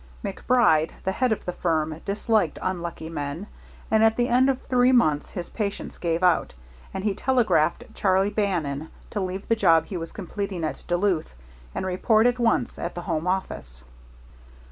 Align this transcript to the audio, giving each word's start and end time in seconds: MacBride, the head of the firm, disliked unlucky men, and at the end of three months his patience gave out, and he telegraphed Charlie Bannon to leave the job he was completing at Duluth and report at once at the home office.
MacBride, 0.23 0.93
the 1.03 1.11
head 1.11 1.31
of 1.31 1.45
the 1.45 1.53
firm, 1.53 2.01
disliked 2.05 2.57
unlucky 2.63 3.07
men, 3.07 3.45
and 3.91 4.03
at 4.03 4.15
the 4.17 4.29
end 4.29 4.49
of 4.49 4.59
three 4.63 4.91
months 4.91 5.29
his 5.29 5.49
patience 5.51 5.99
gave 5.99 6.23
out, 6.23 6.55
and 6.91 7.03
he 7.03 7.13
telegraphed 7.13 7.83
Charlie 7.93 8.31
Bannon 8.31 8.89
to 9.11 9.21
leave 9.21 9.47
the 9.47 9.55
job 9.55 9.85
he 9.85 9.97
was 9.97 10.11
completing 10.11 10.63
at 10.63 10.81
Duluth 10.87 11.35
and 11.75 11.85
report 11.85 12.25
at 12.25 12.39
once 12.39 12.79
at 12.79 12.95
the 12.95 13.01
home 13.01 13.27
office. 13.27 13.83